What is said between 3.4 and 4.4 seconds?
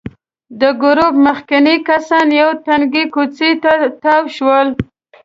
ته تاو